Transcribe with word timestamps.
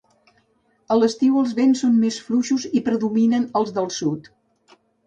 A 0.95 0.97
l'estiu 0.99 1.35
els 1.43 1.53
vents 1.61 1.85
són 1.85 2.01
més 2.07 2.19
fluixos 2.29 2.67
i 2.81 2.85
predominen 2.89 3.47
els 3.63 3.79
del 3.79 3.97
sud. 4.03 4.37